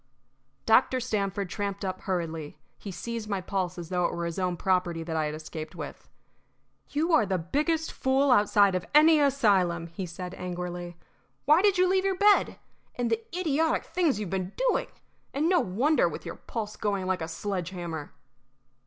[0.65, 0.99] Dr.
[0.99, 2.57] Stamford tramped up hurriedly.
[2.79, 5.75] He seized my pulse as though it were his own property that I had escaped
[5.75, 6.09] with.
[6.89, 10.97] "You are the biggest fool outside of any asylum!" he said, angrily.
[11.45, 12.57] "Why did you leave your bed?
[12.95, 14.87] And the idiotic things you've been doing!
[15.35, 18.11] and no wonder, with your pulse going like a sledge hammer."